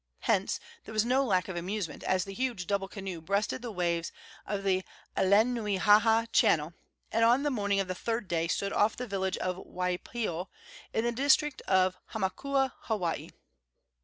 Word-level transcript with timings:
Hence 0.21 0.59
there 0.83 0.93
was 0.95 1.05
no 1.05 1.23
lack 1.23 1.47
of 1.47 1.55
amusement 1.55 2.01
as 2.05 2.23
the 2.25 2.33
huge 2.33 2.65
double 2.65 2.87
canoe 2.87 3.21
breasted 3.21 3.61
the 3.61 3.71
waves 3.71 4.11
of 4.47 4.61
Alenuihaha 5.15 6.25
Channel, 6.31 6.73
and 7.11 7.23
on 7.23 7.43
the 7.43 7.51
morning 7.51 7.79
of 7.79 7.87
the 7.87 7.93
third 7.93 8.27
day 8.27 8.47
stood 8.47 8.73
off 8.73 8.95
the 8.97 9.05
village 9.05 9.37
of 9.37 9.57
Waipio, 9.57 10.47
in 10.91 11.03
the 11.03 11.11
district 11.11 11.61
of 11.67 11.97
Hamakua, 12.15 12.73
Hawaii. 12.79 13.29